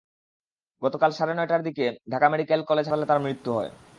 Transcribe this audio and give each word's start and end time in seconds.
গতকাল 0.81 1.09
রাত 1.09 1.17
সাড়ে 1.17 1.33
নয়টার 1.35 1.61
দিকে 1.67 1.85
ঢাকা 2.11 2.27
মেডিকেল 2.29 2.59
কলেজ 2.69 2.85
হাসপাতালে 2.85 3.09
তাঁর 3.09 3.23
মৃত্যু 3.25 3.49
হয়। 3.53 3.71